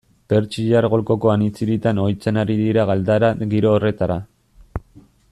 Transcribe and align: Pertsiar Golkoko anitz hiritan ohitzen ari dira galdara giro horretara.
Pertsiar 0.31 0.85
Golkoko 0.93 1.29
anitz 1.33 1.53
hiritan 1.65 2.01
ohitzen 2.05 2.39
ari 2.43 2.55
dira 2.61 2.85
galdara 2.91 3.29
giro 3.55 3.75
horretara. 3.75 4.17